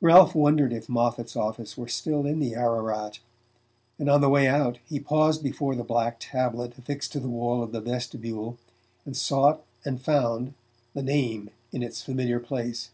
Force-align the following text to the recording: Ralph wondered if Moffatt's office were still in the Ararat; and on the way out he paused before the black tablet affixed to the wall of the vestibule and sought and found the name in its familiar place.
Ralph 0.00 0.32
wondered 0.36 0.72
if 0.72 0.86
Moffatt's 0.88 1.34
office 1.34 1.76
were 1.76 1.88
still 1.88 2.24
in 2.24 2.38
the 2.38 2.54
Ararat; 2.54 3.18
and 3.98 4.08
on 4.08 4.20
the 4.20 4.28
way 4.28 4.46
out 4.46 4.78
he 4.86 5.00
paused 5.00 5.42
before 5.42 5.74
the 5.74 5.82
black 5.82 6.18
tablet 6.20 6.78
affixed 6.78 7.10
to 7.14 7.18
the 7.18 7.26
wall 7.28 7.64
of 7.64 7.72
the 7.72 7.80
vestibule 7.80 8.58
and 9.04 9.16
sought 9.16 9.64
and 9.84 10.00
found 10.00 10.54
the 10.94 11.02
name 11.02 11.50
in 11.72 11.82
its 11.82 12.00
familiar 12.00 12.38
place. 12.38 12.92